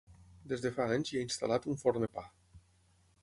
[0.53, 2.23] Des de fa anys hi ha instal·lat un forn de pa.